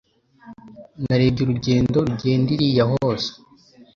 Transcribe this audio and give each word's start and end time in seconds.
Narebye 1.03 1.41
urugendo 1.43 1.95
rugenda 2.07 2.49
iriya 2.55 2.83
hose 2.91 3.29